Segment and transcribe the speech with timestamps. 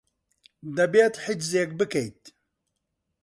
[0.77, 2.21] دەبێت حجزێک بکەیت.